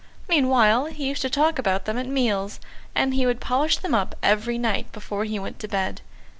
Meanwhile 0.27 0.85
he 0.85 1.07
used 1.09 1.21
to 1.21 1.29
talk 1.29 1.59
about 1.59 1.85
them 1.85 1.99
at 1.99 2.07
meals, 2.07 2.59
and 2.95 3.13
he 3.13 3.27
would 3.27 3.39
polish 3.39 3.77
them 3.77 3.93
up 3.93 4.15
every 4.23 4.57
night 4.57 4.91
before 4.91 5.25
he 5.25 5.37
went 5.37 5.59
to 5.59 5.67
bed. 5.67 6.01